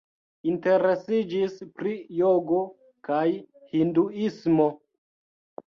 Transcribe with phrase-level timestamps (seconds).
[0.51, 1.93] Interesiĝis pri
[2.23, 2.63] jogo
[3.11, 3.23] kaj
[3.77, 4.69] hinduismo.